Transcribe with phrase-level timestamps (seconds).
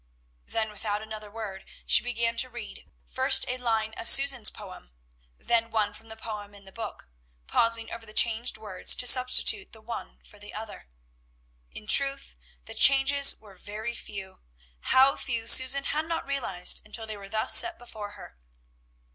[0.47, 4.89] Then without another word she began to read first a line of Susan's poem,
[5.37, 7.07] then one from the poem in the book,
[7.45, 10.87] pausing over the changed words, to substitute the one for the other.
[11.69, 12.35] In truth,
[12.65, 14.41] the changes were very few,
[14.79, 18.39] how few Susan had not realized until they were thus set before her.